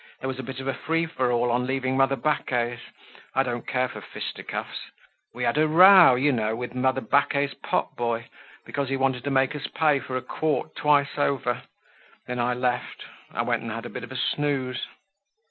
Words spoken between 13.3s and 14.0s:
I went and had a